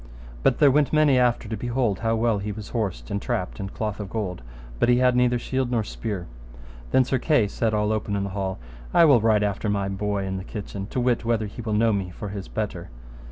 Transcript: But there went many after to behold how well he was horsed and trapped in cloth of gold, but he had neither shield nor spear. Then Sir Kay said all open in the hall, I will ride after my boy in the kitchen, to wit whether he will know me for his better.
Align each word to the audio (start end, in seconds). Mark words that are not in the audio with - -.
But 0.41 0.57
there 0.57 0.71
went 0.71 0.91
many 0.91 1.19
after 1.19 1.47
to 1.47 1.55
behold 1.55 1.99
how 1.99 2.15
well 2.15 2.39
he 2.39 2.51
was 2.51 2.69
horsed 2.69 3.11
and 3.11 3.21
trapped 3.21 3.59
in 3.59 3.69
cloth 3.69 3.99
of 3.99 4.09
gold, 4.09 4.41
but 4.79 4.89
he 4.89 4.97
had 4.97 5.15
neither 5.15 5.37
shield 5.37 5.69
nor 5.69 5.83
spear. 5.83 6.25
Then 6.89 7.03
Sir 7.05 7.19
Kay 7.19 7.47
said 7.47 7.75
all 7.75 7.91
open 7.91 8.15
in 8.15 8.23
the 8.23 8.29
hall, 8.31 8.57
I 8.95 9.05
will 9.05 9.21
ride 9.21 9.43
after 9.43 9.69
my 9.69 9.89
boy 9.89 10.25
in 10.25 10.37
the 10.37 10.43
kitchen, 10.43 10.87
to 10.87 10.99
wit 10.99 11.23
whether 11.23 11.45
he 11.45 11.61
will 11.61 11.73
know 11.73 11.93
me 11.93 12.09
for 12.09 12.29
his 12.29 12.47
better. 12.47 12.89